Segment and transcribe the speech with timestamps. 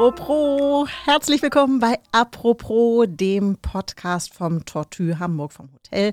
[0.00, 6.12] Apropos, herzlich willkommen bei Apropos, dem Podcast vom Tortue Hamburg, vom Hotel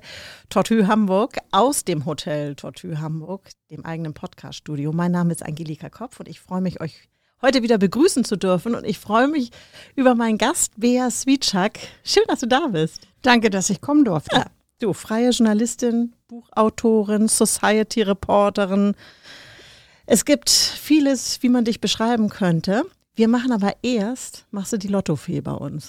[0.50, 4.92] Tortue Hamburg, aus dem Hotel Tortue Hamburg, dem eigenen Podcaststudio.
[4.92, 7.08] Mein Name ist Angelika Kopf und ich freue mich, euch
[7.42, 9.50] heute wieder begrüßen zu dürfen und ich freue mich
[9.94, 11.78] über meinen Gast, Bea Swietschak.
[12.04, 13.06] Schön, dass du da bist.
[13.22, 14.36] Danke, dass ich kommen durfte.
[14.36, 14.46] Ja,
[14.80, 18.94] du, freie Journalistin, Buchautorin, Society-Reporterin.
[20.06, 22.84] Es gibt vieles, wie man dich beschreiben könnte.
[23.14, 25.88] Wir machen aber erst, machst du die Lottofee bei uns.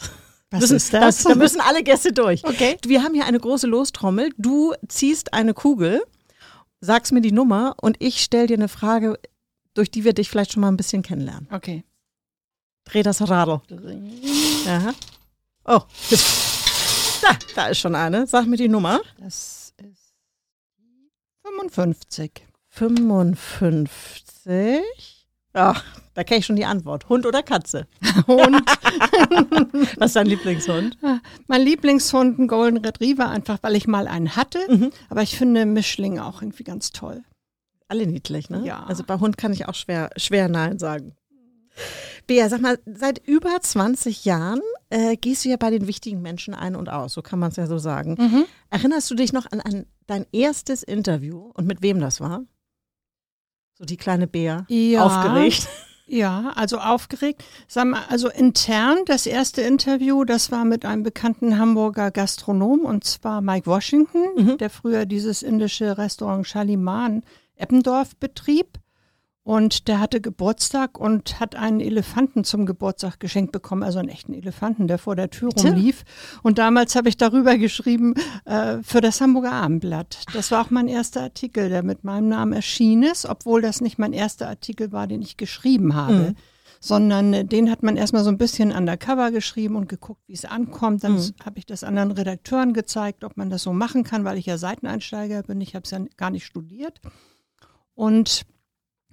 [0.51, 1.23] Was müssen, ist das?
[1.23, 2.43] Da müssen alle Gäste durch.
[2.43, 2.77] Okay.
[2.83, 4.31] Wir haben hier eine große Lostrommel.
[4.37, 6.01] Du ziehst eine Kugel,
[6.81, 9.19] sagst mir die Nummer und ich stelle dir eine Frage,
[9.79, 11.47] durch die wir dich vielleicht schon mal ein bisschen kennenlernen.
[11.51, 11.85] Okay.
[12.83, 13.61] Dreh das Radl.
[14.67, 14.93] Aha.
[15.63, 15.79] Oh,
[17.21, 18.27] da, da ist schon eine.
[18.27, 18.99] Sag mir die Nummer.
[19.19, 20.13] Das ist
[21.45, 22.45] 55.
[22.67, 24.81] 55.
[25.53, 27.07] Ach, da kenne ich schon die Antwort.
[27.07, 27.87] Hund oder Katze?
[28.27, 28.61] Hund.
[29.97, 30.97] Was ist dein Lieblingshund?
[31.47, 34.59] Mein Lieblingshund, ein Golden Retriever, einfach weil ich mal einen hatte.
[34.67, 34.91] Mhm.
[35.07, 37.23] Aber ich finde Mischlinge auch irgendwie ganz toll.
[37.89, 38.63] Alle niedlich, ne?
[38.65, 38.83] Ja.
[38.83, 41.15] Also bei Hund kann ich auch schwer, schwer Nein sagen.
[42.27, 46.53] Bea, sag mal, seit über 20 Jahren äh, gehst du ja bei den wichtigen Menschen
[46.53, 48.15] ein und aus, so kann man es ja so sagen.
[48.19, 48.45] Mhm.
[48.69, 52.43] Erinnerst du dich noch an, an dein erstes Interview und mit wem das war?
[53.73, 54.65] So die kleine Bea.
[54.69, 55.03] Ja.
[55.03, 55.67] Aufgeregt.
[56.11, 57.43] Ja, also aufgeregt.
[57.67, 63.03] Sagen wir, also intern, das erste Interview, das war mit einem bekannten Hamburger Gastronom und
[63.03, 64.57] zwar Mike Washington, mhm.
[64.57, 67.21] der früher dieses indische Restaurant Shalimar
[67.59, 68.79] Eppendorf betrieb.
[69.49, 74.33] Und der hatte Geburtstag und hat einen Elefanten zum Geburtstag geschenkt bekommen, also einen echten
[74.33, 75.69] Elefanten, der vor der Tür Bitte?
[75.69, 76.03] rumlief.
[76.43, 78.13] Und damals habe ich darüber geschrieben
[78.45, 80.25] äh, für das Hamburger Abendblatt.
[80.33, 83.97] Das war auch mein erster Artikel, der mit meinem Namen erschienen ist, obwohl das nicht
[83.97, 86.13] mein erster Artikel war, den ich geschrieben habe.
[86.13, 86.35] Mhm.
[86.79, 90.45] Sondern äh, den hat man erstmal so ein bisschen undercover geschrieben und geguckt, wie es
[90.45, 91.03] ankommt.
[91.03, 91.33] Dann mhm.
[91.43, 94.59] habe ich das anderen Redakteuren gezeigt, ob man das so machen kann, weil ich ja
[94.59, 95.59] Seiteneinsteiger bin.
[95.59, 97.01] Ich habe es ja gar nicht studiert.
[97.99, 98.43] Und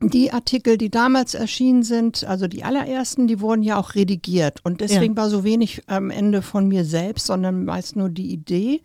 [0.00, 4.60] die Artikel, die damals erschienen sind, also die allerersten, die wurden ja auch redigiert.
[4.64, 5.22] Und deswegen ja.
[5.22, 8.82] war so wenig am Ende von mir selbst, sondern meist nur die Idee.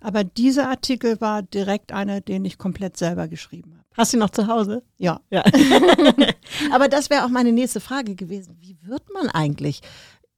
[0.00, 3.84] Aber dieser Artikel war direkt einer, den ich komplett selber geschrieben habe.
[3.94, 4.82] Hast du ihn noch zu Hause?
[4.96, 5.20] Ja.
[5.28, 5.44] ja.
[6.72, 8.56] Aber das wäre auch meine nächste Frage gewesen.
[8.58, 9.82] Wie wird man eigentlich,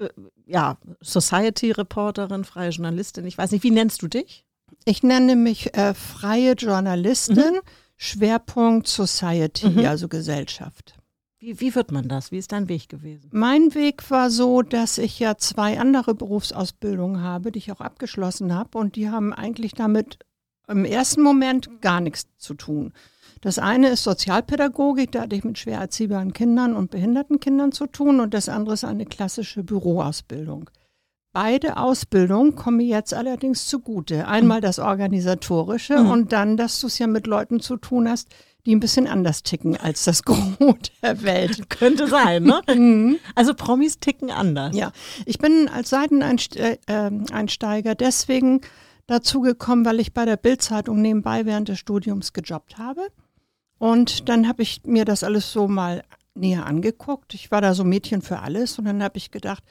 [0.01, 0.09] äh,
[0.45, 3.27] ja, Society-Reporterin, freie Journalistin?
[3.27, 4.45] Ich weiß nicht, wie nennst du dich?
[4.85, 7.37] Ich nenne mich äh, freie Journalistin.
[7.37, 7.61] Mhm
[7.97, 9.87] Schwerpunkt Society, mhm.
[9.87, 10.95] also Gesellschaft.
[11.39, 12.33] Wie, wie wird man das?
[12.33, 13.29] Wie ist dein Weg gewesen?
[13.33, 18.55] Mein Weg war so, dass ich ja zwei andere Berufsausbildungen habe, die ich auch abgeschlossen
[18.55, 18.79] habe.
[18.79, 20.19] Und die haben eigentlich damit
[20.69, 22.95] im ersten Moment gar nichts zu tun.
[23.43, 27.87] Das eine ist Sozialpädagogik, da hatte ich mit schwer erziehbaren Kindern und behinderten Kindern zu
[27.87, 28.21] tun.
[28.21, 30.71] Und das andere ist eine klassische Büroausbildung.
[31.35, 34.29] Beide Ausbildungen kommen mir jetzt allerdings zugute.
[34.29, 36.11] Einmal das Organisatorische mhm.
[36.11, 38.29] und dann, dass du es ja mit Leuten zu tun hast,
[38.65, 40.45] die ein bisschen anders ticken als das Gros
[41.03, 41.69] der Welt.
[41.71, 42.61] Könnte sein, ne?
[42.73, 43.19] Mhm.
[43.35, 44.77] Also Promis ticken anders.
[44.77, 44.93] Ja,
[45.27, 48.61] ich bin als Seiteneinsteiger äh, deswegen
[49.09, 53.09] dazu gekommen, weil ich bei der Bildzeitung nebenbei während des Studiums gejobbt habe.
[53.79, 56.05] Und dann habe ich mir das alles so mal
[56.37, 57.35] näher angeguckt.
[57.35, 59.65] Ich war da so Mädchen für alles und dann habe ich gedacht,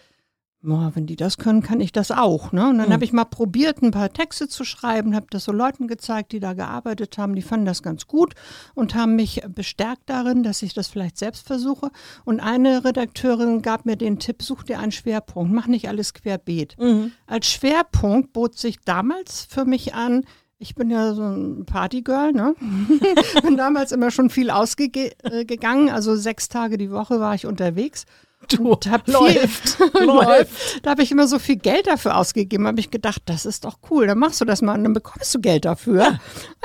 [0.63, 2.51] boah, wenn die das können, kann ich das auch.
[2.53, 2.69] Ne?
[2.69, 2.93] Und dann mhm.
[2.93, 6.39] habe ich mal probiert, ein paar Texte zu schreiben, habe das so Leuten gezeigt, die
[6.39, 7.35] da gearbeitet haben.
[7.35, 8.33] Die fanden das ganz gut
[8.73, 11.91] und haben mich bestärkt darin, dass ich das vielleicht selbst versuche.
[12.23, 16.77] Und eine Redakteurin gab mir den Tipp, such dir einen Schwerpunkt, mach nicht alles querbeet.
[16.79, 17.11] Mhm.
[17.27, 20.23] Als Schwerpunkt bot sich damals für mich an,
[20.59, 22.55] ich bin ja so ein Partygirl, ne?
[23.43, 28.05] bin damals immer schon viel ausgegangen, also sechs Tage die Woche war ich unterwegs
[28.49, 30.85] Du, hab läuft, läuft.
[30.85, 33.79] Da habe ich immer so viel Geld dafür ausgegeben, habe ich gedacht, das ist doch
[33.89, 36.01] cool, dann machst du das mal und dann bekommst du Geld dafür.
[36.01, 36.19] Ja,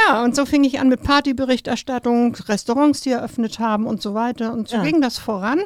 [0.09, 4.53] ja und so fing ich an mit Partyberichterstattung, Restaurants, die eröffnet haben und so weiter.
[4.53, 4.83] Und so ja.
[4.83, 5.61] ging das voran.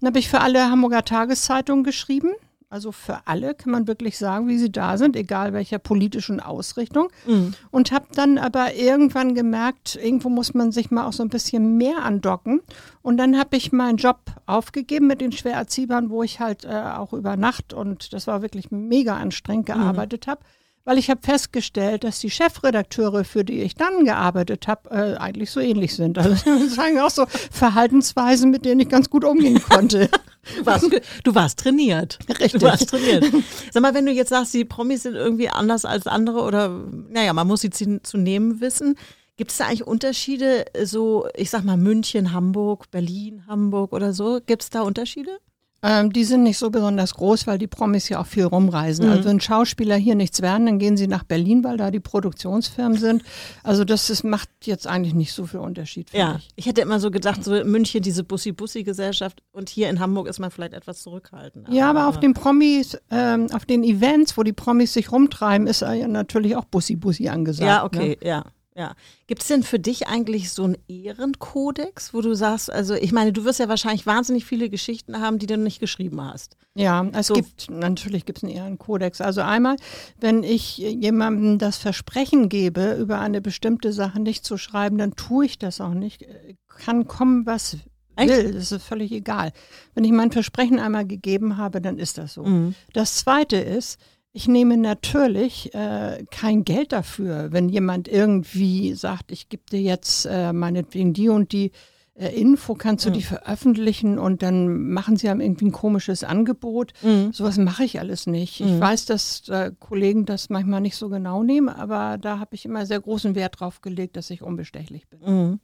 [0.00, 2.30] Dann habe ich für alle Hamburger Tageszeitungen geschrieben
[2.70, 7.08] also für alle kann man wirklich sagen, wie sie da sind, egal welcher politischen Ausrichtung.
[7.26, 7.54] Mhm.
[7.70, 11.78] Und habe dann aber irgendwann gemerkt, irgendwo muss man sich mal auch so ein bisschen
[11.78, 12.60] mehr andocken.
[13.00, 16.68] Und dann habe ich meinen Job aufgegeben mit den schwer Erziehbaren, wo ich halt äh,
[16.68, 19.72] auch über Nacht und das war wirklich mega anstrengend mhm.
[19.72, 20.30] gearbeitet mhm.
[20.32, 20.40] habe
[20.88, 25.50] weil ich habe festgestellt, dass die Chefredakteure, für die ich dann gearbeitet habe, äh, eigentlich
[25.50, 26.16] so ähnlich sind.
[26.16, 26.34] Also
[26.68, 30.08] sagen auch so Verhaltensweisen, mit denen ich ganz gut umgehen konnte.
[30.56, 30.90] Du warst,
[31.24, 32.18] du warst trainiert.
[32.28, 32.52] Richtig.
[32.52, 33.24] Du warst trainiert.
[33.70, 36.68] Sag mal, wenn du jetzt sagst, die Promis sind irgendwie anders als andere oder,
[37.10, 38.96] naja, man muss sie zu nehmen wissen.
[39.36, 44.40] Gibt es da eigentlich Unterschiede, so, ich sag mal, München, Hamburg, Berlin, Hamburg oder so?
[44.44, 45.38] Gibt es da Unterschiede?
[45.80, 49.06] Ähm, die sind nicht so besonders groß, weil die Promis ja auch viel rumreisen.
[49.06, 49.12] Mhm.
[49.12, 52.98] Also wenn Schauspieler hier nichts werden, dann gehen sie nach Berlin, weil da die Produktionsfirmen
[52.98, 53.22] sind.
[53.62, 56.10] Also das ist, macht jetzt eigentlich nicht so viel Unterschied.
[56.12, 56.48] Ja, Ich.
[56.56, 60.40] ich hätte immer so gedacht, so in München diese Bussi-Bussi-Gesellschaft und hier in Hamburg ist
[60.40, 61.72] man vielleicht etwas zurückhaltender.
[61.72, 65.82] Ja, aber auf den Promis, ähm, auf den Events, wo die Promis sich rumtreiben, ist
[65.82, 67.66] ja natürlich auch Bussi-Bussi angesagt.
[67.66, 67.84] Ja, Ne?
[67.84, 68.44] okay, ja.
[68.78, 68.94] Ja.
[69.26, 73.32] Gibt es denn für dich eigentlich so einen Ehrenkodex, wo du sagst, also ich meine,
[73.32, 76.56] du wirst ja wahrscheinlich wahnsinnig viele Geschichten haben, die du nicht geschrieben hast.
[76.74, 79.20] Ja, es So- gibt, natürlich gibt es einen Ehrenkodex.
[79.20, 79.74] Also einmal,
[80.20, 85.46] wenn ich jemandem das Versprechen gebe, über eine bestimmte Sache nicht zu schreiben, dann tue
[85.46, 86.24] ich das auch nicht.
[86.68, 87.78] Kann kommen, was
[88.16, 89.52] will, das ist völlig egal.
[89.94, 92.44] Wenn ich mein Versprechen einmal gegeben habe, dann ist das so.
[92.44, 92.74] Mhm.
[92.92, 93.98] Das zweite ist,
[94.32, 100.26] ich nehme natürlich äh, kein Geld dafür, wenn jemand irgendwie sagt, ich gebe dir jetzt
[100.26, 101.72] äh, meinetwegen die und die
[102.14, 106.92] äh, Info, kannst du die veröffentlichen und dann machen sie einem irgendwie ein komisches Angebot.
[107.02, 107.32] Mhm.
[107.32, 108.60] Sowas mache ich alles nicht.
[108.60, 112.64] Ich weiß, dass äh, Kollegen das manchmal nicht so genau nehmen, aber da habe ich
[112.64, 115.60] immer sehr großen Wert drauf gelegt, dass ich unbestechlich bin.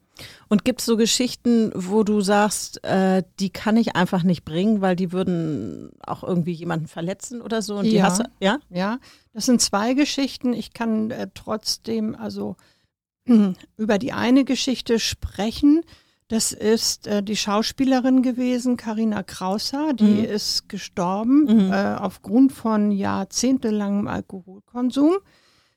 [0.48, 4.80] Und gibt es so Geschichten, wo du sagst, äh, die kann ich einfach nicht bringen,
[4.80, 7.76] weil die würden auch irgendwie jemanden verletzen oder so?
[7.76, 8.04] Und die Ja.
[8.04, 8.58] hast du, ja?
[8.70, 8.98] Ja,
[9.32, 10.52] das sind zwei Geschichten.
[10.52, 12.56] Ich kann äh, trotzdem also
[13.76, 15.82] über die eine Geschichte sprechen.
[16.28, 19.92] Das ist äh, die Schauspielerin gewesen, Karina Krauser.
[19.94, 20.24] Die Mhm.
[20.24, 21.72] ist gestorben Mhm.
[21.72, 25.16] äh, aufgrund von jahrzehntelangem Alkoholkonsum.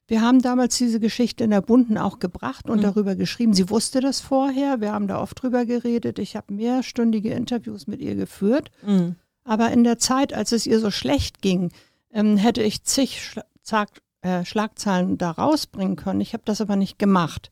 [0.07, 2.83] Wir haben damals diese Geschichte in der Bunden auch gebracht und Mhm.
[2.83, 3.54] darüber geschrieben.
[3.54, 4.80] Sie wusste das vorher.
[4.80, 6.18] Wir haben da oft drüber geredet.
[6.18, 8.71] Ich habe mehrstündige Interviews mit ihr geführt.
[8.86, 9.15] Mhm.
[9.44, 11.71] Aber in der Zeit, als es ihr so schlecht ging,
[12.13, 13.89] ähm, hätte ich zig Schla Zag
[14.21, 16.21] äh, Schlagzeilen da rausbringen können.
[16.21, 17.51] Ich habe das aber nicht gemacht.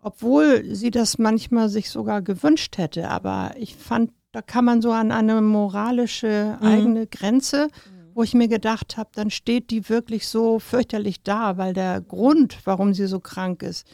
[0.00, 3.08] Obwohl sie das manchmal sich sogar gewünscht hätte.
[3.08, 6.66] Aber ich fand, da kann man so an eine moralische Mhm.
[6.66, 7.68] eigene Grenze,
[8.14, 12.58] wo ich mir gedacht habe, dann steht die wirklich so fürchterlich da, weil der Grund,
[12.64, 13.86] warum sie so krank ist,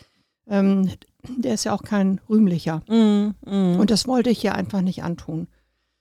[0.49, 0.91] ähm,
[1.37, 2.83] der ist ja auch kein rühmlicher.
[2.89, 3.35] Mhm.
[3.45, 3.81] Mhm.
[3.81, 5.49] Und das wollte ich ihr einfach nicht antun.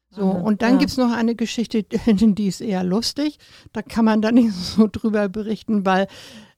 [0.10, 0.78] So, Ah, und dann ja.
[0.80, 3.40] gibt's noch eine Geschichte, die ist eher lustig.
[3.74, 6.08] Da kann man dann nicht so drüber berichten, weil,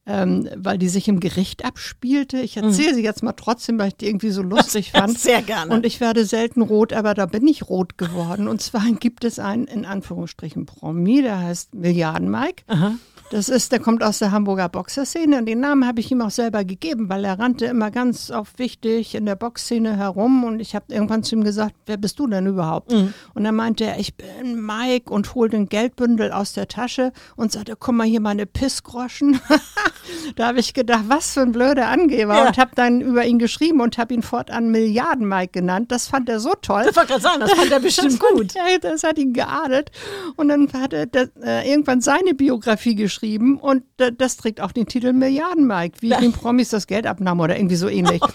[0.09, 2.39] ähm, weil die sich im Gericht abspielte.
[2.39, 5.19] Ich erzähle sie jetzt mal trotzdem, weil ich die irgendwie so lustig fand.
[5.19, 5.71] sehr gerne.
[5.71, 8.47] Und ich werde selten rot, aber da bin ich rot geworden.
[8.47, 12.63] Und zwar gibt es einen, in Anführungsstrichen, Promi, der heißt Milliarden Mike.
[12.65, 12.95] Aha.
[13.31, 16.31] Das ist, der kommt aus der Hamburger Boxerszene und den Namen habe ich ihm auch
[16.31, 20.73] selber gegeben, weil er rannte immer ganz auf wichtig in der Boxszene herum und ich
[20.73, 22.91] habe irgendwann zu ihm gesagt, wer bist du denn überhaupt?
[22.91, 23.13] Mhm.
[23.35, 27.51] Und dann meinte er, ich bin Mike und holte den Geldbündel aus der Tasche und
[27.51, 29.39] sagte, komm mal hier meine Pissgroschen.
[30.35, 32.47] da habe ich gedacht, was für ein blöder Angeber Ja.
[32.47, 35.91] und habe dann über ihn geschrieben und habe ihn fortan Milliarden Mike genannt.
[35.91, 36.87] Das fand er so toll.
[36.89, 38.55] Ich wollte gerade sagen, das fand er bestimmt Das fand gut.
[38.55, 39.91] Er, das hat ihn geadelt.
[40.35, 43.18] Und dann hat er das, äh, irgendwann seine Biografie geschrieben
[43.59, 47.41] und äh, das trägt auch den Titel Milliarden Mike, wie den Promis das Geld abnahmen
[47.41, 48.21] oder irgendwie so ähnlich.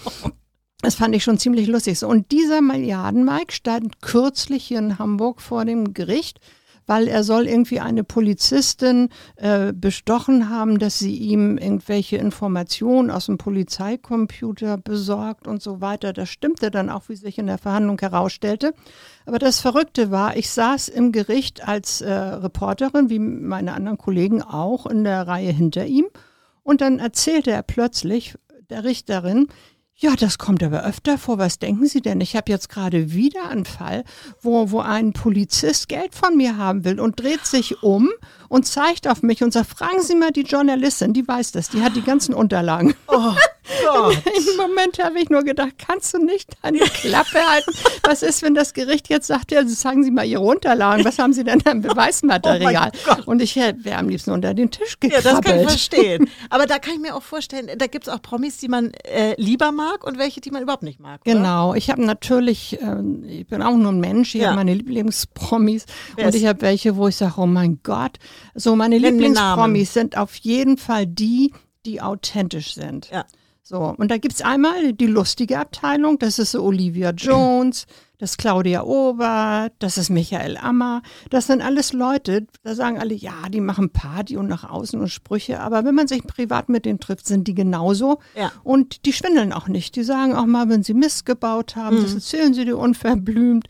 [0.81, 1.97] Das fand ich schon ziemlich lustig.
[1.97, 6.39] So, und dieser Milliarden Mike stand kürzlich hier in Hamburg vor dem Gericht,
[6.87, 13.25] weil er soll irgendwie eine Polizistin äh, bestochen haben, dass sie ihm irgendwelche Informationen aus
[13.27, 16.13] dem Polizeicomputer besorgt und so weiter.
[16.13, 18.73] Das stimmte dann auch, wie sich in der Verhandlung herausstellte.
[19.25, 24.41] Aber das Verrückte war, ich saß im Gericht als äh, Reporterin, wie meine anderen Kollegen
[24.41, 26.05] auch, in der Reihe hinter ihm.
[26.63, 28.35] Und dann erzählte er plötzlich
[28.69, 29.47] der Richterin,
[29.97, 31.37] ja, das kommt aber öfter vor.
[31.37, 32.19] Was denken Sie denn?
[32.19, 34.03] Ich habe jetzt gerade wieder einen Fall,
[34.41, 38.09] wo, wo ein Polizist Geld von mir haben will und dreht sich um
[38.49, 41.81] und zeigt auf mich und sagt, fragen Sie mal die Journalistin, die weiß das, die
[41.81, 42.93] hat die ganzen Unterlagen.
[43.07, 43.33] Oh
[43.83, 44.17] Gott.
[44.25, 47.71] Im Moment habe ich nur gedacht, kannst du nicht deine Klappe halten?
[48.03, 51.33] Was ist, wenn das Gericht jetzt sagt, ja, sagen Sie mal Ihre Unterlagen, was haben
[51.33, 52.91] Sie denn an Beweismaterial?
[53.07, 55.25] Oh und ich wäre am liebsten unter den Tisch Ja, gekrabbelt.
[55.25, 56.29] das kann ich verstehen.
[56.49, 59.33] Aber da kann ich mir auch vorstellen, da gibt es auch Promis, die man äh,
[59.41, 61.21] lieber mag und welche, die man überhaupt nicht mag.
[61.25, 61.33] Oder?
[61.33, 64.47] Genau, ich habe natürlich, ähm, ich bin auch nur ein Mensch, ich Ja.
[64.47, 65.85] habe meine Lieblingspromis
[66.17, 68.17] und ich habe welche, wo ich sage, oh mein Gott.
[68.53, 71.53] So, meine Lieblingspromis sind auf jeden Fall die,
[71.85, 73.09] die authentisch sind.
[73.11, 73.25] Ja.
[73.67, 77.87] So, und da gibt's einmal die lustige Abteilung, das ist so Olivia Jones,
[78.19, 81.01] das ist Claudia Ober, das ist Michael Ammer.
[81.31, 85.07] Das sind alles Leute, da sagen alle, ja, die machen Party und nach außen und
[85.07, 88.19] Sprüche, aber wenn man sich privat mit denen trifft, sind die genauso.
[88.37, 88.51] Ja.
[88.63, 89.95] Und die schwindeln auch nicht.
[89.95, 93.65] Die sagen auch mal, wenn sie Mist gebaut haben, das erzählen sie dir unverblümt.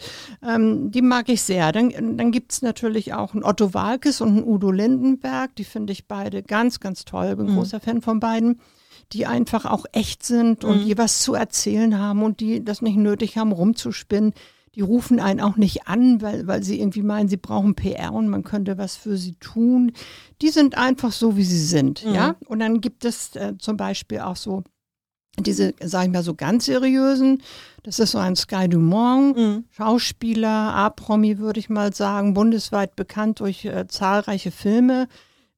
[0.45, 1.71] Ähm, die mag ich sehr.
[1.71, 5.55] Dann, dann gibt's natürlich auch einen Otto Walkes und einen Udo Lindenberg.
[5.55, 7.37] Die finde ich beide ganz, ganz toll.
[7.37, 8.59] Bin großer Fan von beiden
[9.13, 12.97] die einfach auch echt sind und die was zu erzählen haben und die das nicht
[12.97, 14.33] nötig haben, rumzuspinnen.
[14.75, 18.27] Die rufen einen auch nicht an, weil, weil sie irgendwie meinen, sie brauchen PR und
[18.27, 19.93] man könnte was für sie tun.
[20.41, 22.35] Die sind einfach so, wie sie sind, ja.
[22.47, 24.63] Und dann gibt es äh, zum Beispiel auch so
[25.39, 27.41] diese, sag ich mal, so ganz seriösen.
[27.83, 29.37] Das ist so ein Sky Dumont,
[29.71, 35.07] Schauspieler, A-Promi, würde ich mal sagen, bundesweit bekannt durch äh, zahlreiche Filme.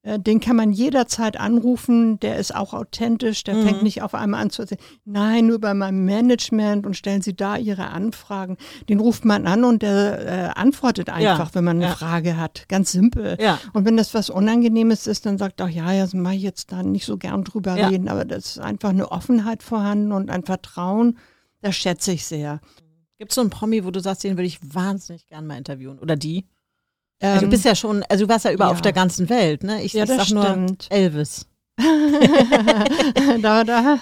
[0.07, 4.41] Äh, Den kann man jederzeit anrufen, der ist auch authentisch, der fängt nicht auf einmal
[4.41, 8.57] an zu erzählen, nein, nur bei meinem Management und stellen Sie da Ihre Anfragen.
[8.87, 11.95] Den ruft man an und der äh, antwortet einfach, wenn man eine ja.
[11.95, 12.69] Frage hat.
[12.69, 13.37] Ganz simpel.
[13.39, 13.59] Ja.
[13.73, 16.71] Und wenn das was Unangenehmes ist, dann sagt auch, ja, ja, das mache ich jetzt
[16.71, 17.89] da nicht so gern drüber Ja.
[17.89, 21.17] reden, aber das ist einfach eine Offenheit vorhanden und ein Vertrauen,
[21.61, 22.61] das schätze ich sehr.
[23.17, 25.99] Gibt es so einen Promi, wo du sagst, den würde ich wahnsinnig gern mal interviewen?
[25.99, 26.45] Oder die?
[27.21, 28.71] Also du Ähm, bist ja schon, also du warst ja über ja.
[28.71, 29.81] auf der ganzen Welt, ne?
[29.83, 30.88] Ich, Ja, ich das sag nur stimmt.
[30.89, 31.47] Elvis.
[33.41, 34.00] da, da,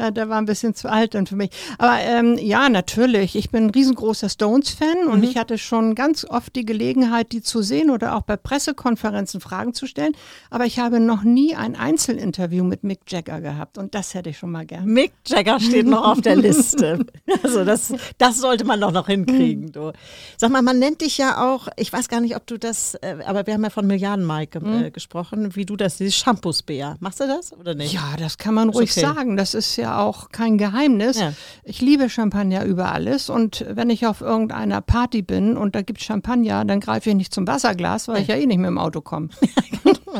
[0.10, 1.50] der war ein bisschen zu alt dann für mich.
[1.78, 3.36] Aber ähm, ja, natürlich.
[3.36, 7.62] Ich bin ein riesengroßer Stones-Fan und ich hatte schon ganz oft die Gelegenheit, die zu
[7.62, 10.14] sehen oder auch bei Pressekonferenzen Fragen zu stellen.
[10.50, 14.38] Aber ich habe noch nie ein Einzelinterview mit Mick Jagger gehabt und das hätte ich
[14.38, 14.86] schon mal gern.
[14.86, 17.06] Mick Jagger steht noch auf der Liste.
[17.42, 19.72] Also das, das sollte man doch noch hinkriegen.
[19.72, 19.92] Du.
[20.36, 23.16] Sag mal, man nennt dich ja auch, ich weiß gar nicht, ob du das, äh,
[23.26, 26.96] aber wir haben ja von Milliarden Mike äh, gesprochen, wie du das siehst, Shampoos-Bär.
[27.12, 27.92] Machst du das oder nicht?
[27.92, 29.02] Ja, das kann man ruhig okay.
[29.02, 29.36] sagen.
[29.36, 31.18] Das ist ja auch kein Geheimnis.
[31.18, 31.34] Ja.
[31.62, 36.02] Ich liebe Champagner über alles und wenn ich auf irgendeiner Party bin und da gibt
[36.02, 39.02] Champagner, dann greife ich nicht zum Wasserglas, weil ich ja eh nicht mit dem Auto
[39.02, 39.28] komme.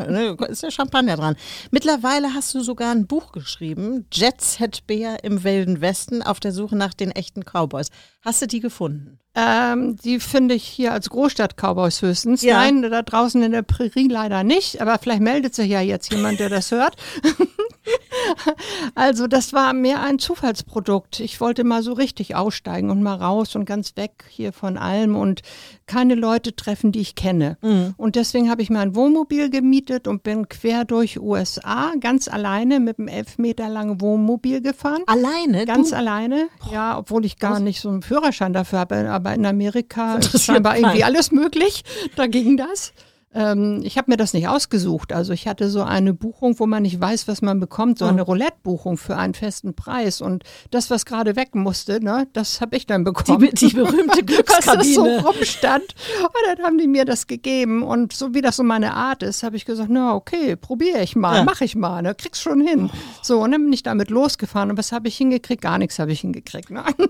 [0.09, 1.37] Ne, Ist ja Champagner dran.
[1.71, 6.53] Mittlerweile hast du sogar ein Buch geschrieben, Jet Set Bär im Wilden Westen auf der
[6.53, 7.89] Suche nach den echten Cowboys.
[8.23, 9.19] Hast du die gefunden?
[9.35, 12.43] Ähm, die finde ich hier als Großstadt-Cowboys höchstens.
[12.43, 12.57] Ja.
[12.57, 16.39] Nein, da draußen in der Prärie leider nicht, aber vielleicht meldet sich ja jetzt jemand,
[16.39, 16.97] der das hört.
[18.95, 21.21] also das war mehr ein Zufallsprodukt.
[21.21, 25.17] Ich wollte mal so richtig aussteigen und mal raus und ganz weg hier von allem
[25.17, 25.43] und
[25.87, 27.59] keine Leute treffen, die ich kenne.
[27.97, 32.81] Und deswegen habe ich mir ein Wohnmobil gemietet und bin quer durch USA ganz alleine
[32.81, 35.03] mit einem elf Meter langen Wohnmobil gefahren.
[35.07, 35.67] Alleine?
[35.67, 35.97] Ganz du?
[35.97, 40.45] alleine, ja, obwohl ich gar nicht so einen Führerschein dafür habe, aber in Amerika ist
[40.45, 41.85] scheinbar irgendwie alles möglich.
[42.17, 42.93] Da ging das.
[43.35, 45.13] Ähm, ich habe mir das nicht ausgesucht.
[45.13, 48.23] Also ich hatte so eine Buchung, wo man nicht weiß, was man bekommt, so eine
[48.23, 50.21] Roulette-Buchung für einen festen Preis.
[50.21, 53.39] Und das, was gerade weg musste, ne, das habe ich dann Die, bekommen.
[53.39, 55.25] be- die berühmte Was das so Glückskabine.
[55.27, 55.95] rumstand.
[56.23, 57.83] Und dann haben die mir das gegeben.
[57.83, 61.17] Und so wie das so meine Art ist, habe ich gesagt, na okay, probiere ich
[61.17, 61.45] mal, Ja.
[61.45, 62.91] mache ich mal, ne, krieg's schon hin.
[63.23, 64.71] So, und dann bin ich damit losgefahren.
[64.71, 65.63] Und was habe ich hingekriegt?
[65.63, 66.71] Gar nichts habe ich hingekriegt.
[66.71, 66.93] Nein.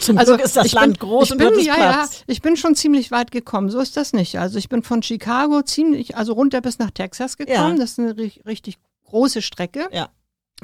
[0.00, 2.22] Zum Also Glück ist das Land bin, groß ich und bin, ja, ja, Platz.
[2.26, 3.68] ich bin schon ziemlich weit gekommen.
[3.70, 4.38] So ist das nicht.
[4.38, 7.76] Also ich bin von Chicago ziemlich, also runter bis nach Texas gekommen.
[7.76, 7.82] Ja.
[7.82, 9.88] Das ist eine ri- richtig große Strecke.
[9.92, 10.08] Ja.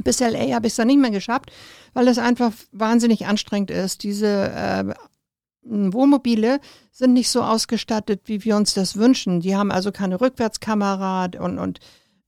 [0.02, 1.52] Bis LA habe ich es dann nicht mehr geschafft,
[1.92, 4.02] weil es einfach wahnsinnig anstrengend ist.
[4.02, 4.84] Diese äh,
[5.62, 6.60] Wohnmobile
[6.92, 9.40] sind nicht so ausgestattet, wie wir uns das wünschen.
[9.40, 11.78] Die haben also keine Rückwärtskamera und, und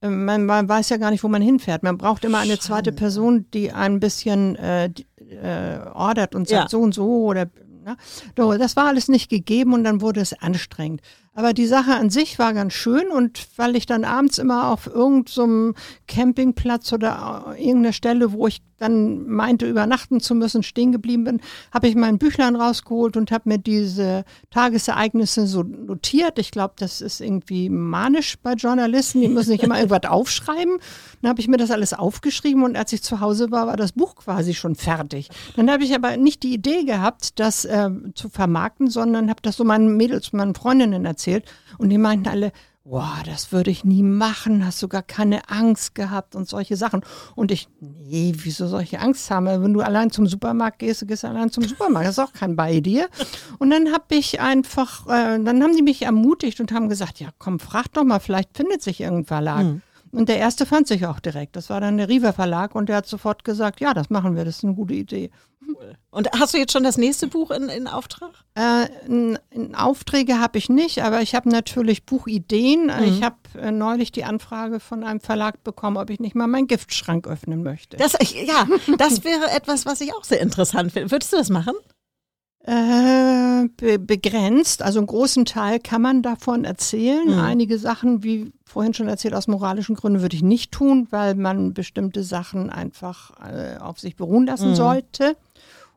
[0.01, 1.83] äh, man, man weiß ja gar nicht, wo man hinfährt.
[1.83, 4.91] Man braucht immer eine zweite Person, die ein bisschen äh,
[5.31, 6.69] äh, ordert und sagt Ja.
[6.69, 7.47] so und so oder
[7.85, 7.97] ne?
[8.37, 11.01] so, das war alles nicht gegeben und dann wurde es anstrengend.
[11.37, 14.87] Aber die Sache an sich war ganz schön und weil ich dann abends immer auf
[14.87, 15.75] irgendeinem
[16.09, 21.41] Campingplatz oder irgendeiner Stelle, wo ich dann meinte, übernachten zu müssen, stehen geblieben bin,
[21.73, 26.39] habe ich mein Büchlein rausgeholt und habe mir diese Tagesereignisse so notiert.
[26.39, 29.23] Ich glaube, das ist irgendwie manisch bei Journalisten.
[29.23, 30.77] Die müssen nicht immer irgendwas aufschreiben.
[31.23, 33.93] Dann habe ich mir das alles aufgeschrieben und als ich zu Hause war, war das
[33.93, 35.31] Buch quasi schon fertig.
[35.57, 39.57] Dann habe ich aber nicht die Idee gehabt, das äh, zu vermarkten, sondern habe das
[39.57, 41.26] so meinen Mädels, meinen Freundinnen erzählt
[41.79, 42.53] und die meinten alle,
[42.89, 47.01] Wow, das würde ich nie machen, hast du gar keine Angst gehabt und solche Sachen.
[47.35, 49.47] Und ich, nee, wieso soll ich Angst haben?
[49.47, 52.55] Wenn du allein zum Supermarkt gehst, du gehst allein zum Supermarkt, das ist auch kein
[52.55, 53.09] bei dir.
[53.59, 57.31] Und dann habe ich einfach, äh, dann haben die mich ermutigt und haben gesagt, ja
[57.39, 59.65] komm, frag doch mal, vielleicht findet sich irgendein Verlag.
[59.65, 59.83] Und
[60.17, 61.57] Und der erste fand sich auch direkt.
[61.57, 64.45] Das war dann der Riva Verlag und der hat sofort gesagt, ja, das machen wir,
[64.45, 65.31] das ist eine gute Idee.
[65.67, 65.95] Cool.
[66.11, 68.31] Und hast du jetzt schon das nächste Buch in, in Auftrag?
[68.55, 72.87] Äh, in, in Aufträge habe ich nicht, aber ich habe natürlich Buchideen.
[72.87, 73.05] Mhm.
[73.05, 76.67] Ich habe äh, neulich die Anfrage von einem Verlag bekommen, ob ich nicht mal meinen
[76.67, 77.97] Giftschrank öffnen möchte.
[77.97, 78.67] Das, ja,
[78.99, 81.11] das wäre etwas, was ich auch sehr interessant finde.
[81.11, 81.75] Würdest du das machen?
[82.67, 84.83] Äh, be begrenzt.
[84.83, 87.29] Also einen großen Teil kann man davon erzählen.
[87.29, 87.39] Mhm.
[87.39, 91.75] Einige Sachen, wie vorhin schon erzählt, aus moralischen Gründen würde ich nicht tun, weil man
[91.75, 94.75] bestimmte Sachen einfach äh, auf sich beruhen lassen mhm.
[94.75, 95.37] sollte,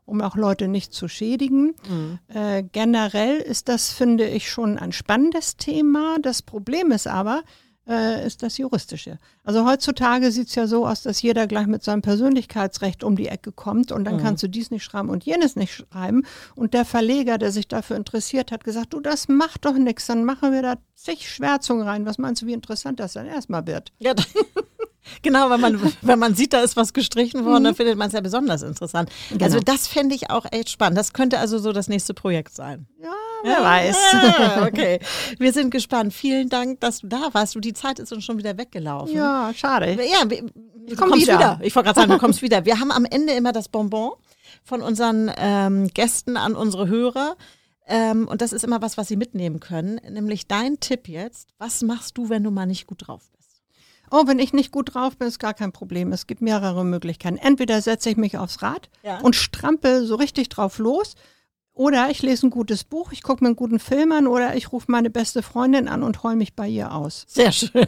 [0.06, 1.74] um auch Leute nicht zu schädigen.
[1.90, 2.20] Mhm.
[2.28, 6.18] Äh, generell ist das, finde ich, schon ein spannendes Thema.
[6.22, 7.42] Das Problem ist aber,
[7.90, 9.18] äh, ist das Juristische.
[9.44, 13.28] Also heutzutage sieht es ja so aus, dass jeder gleich mit seinem Persönlichkeitsrecht um die
[13.28, 14.22] Ecke kommt und dann mhm.
[14.22, 16.26] kannst du dies nicht schreiben und jenes nicht schreiben.
[16.56, 20.24] Und der Verleger, der sich dafür interessiert hat, gesagt, du, das macht doch nichts, dann
[20.24, 22.06] machen wir da zig Schwärzungen rein.
[22.06, 23.92] Was meinst du, wie interessant das dann erstmal wird?
[24.00, 24.14] Ja,
[25.22, 27.68] Genau, wenn man, wenn man sieht, da ist was gestrichen worden, mhm.
[27.68, 29.10] dann findet man es ja besonders interessant.
[29.30, 29.44] Genau.
[29.44, 30.98] Also das fände ich auch echt spannend.
[30.98, 32.88] Das könnte also so das nächste Projekt sein.
[33.02, 33.12] Ja,
[33.44, 33.98] wer ja, weiß.
[34.14, 35.00] Ja, okay,
[35.38, 36.14] wir sind gespannt.
[36.14, 37.56] Vielen Dank, dass du da warst.
[37.56, 39.16] Du, die Zeit ist uns schon wieder weggelaufen.
[39.16, 39.94] Ja, schade.
[39.94, 40.26] Ja,
[40.86, 41.38] ich komme wieder.
[41.38, 41.60] wieder.
[41.62, 42.66] Ich wollte gerade sagen, du kommst wieder.
[42.66, 44.12] Wir haben am Ende immer das Bonbon
[44.64, 47.36] von unseren ähm, Gästen an unsere Hörer.
[47.88, 50.00] Ähm, und das ist immer was, was sie mitnehmen können.
[50.10, 51.50] Nämlich dein Tipp jetzt.
[51.58, 53.62] Was machst du, wenn du mal nicht gut drauf bist?
[54.12, 56.12] Oh, wenn ich nicht gut drauf bin, ist gar kein Problem.
[56.12, 57.38] Es gibt mehrere Möglichkeiten.
[57.38, 59.20] Entweder setze ich mich aufs Rad ja.
[59.20, 61.16] und strampel so richtig drauf los.
[61.80, 64.74] Oder ich lese ein gutes Buch, ich gucke mir einen guten Film an oder ich
[64.74, 67.24] rufe meine beste Freundin an und heule mich bei ihr aus.
[67.30, 67.88] Sehr schön.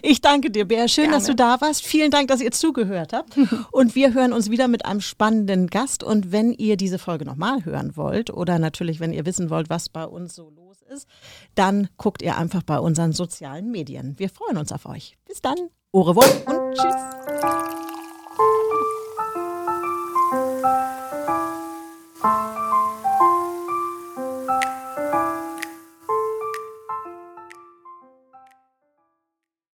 [0.00, 0.86] Ich danke dir, Bea.
[0.86, 1.16] Schön, Gerne.
[1.16, 1.84] dass du da warst.
[1.84, 3.36] Vielen Dank, dass ihr zugehört habt.
[3.72, 6.04] Und wir hören uns wieder mit einem spannenden Gast.
[6.04, 9.88] Und wenn ihr diese Folge nochmal hören wollt oder natürlich, wenn ihr wissen wollt, was
[9.88, 11.08] bei uns so los ist,
[11.56, 14.16] dann guckt ihr einfach bei unseren sozialen Medien.
[14.20, 15.16] Wir freuen uns auf euch.
[15.26, 15.56] Bis dann.
[15.90, 16.94] Ore wohl und tschüss.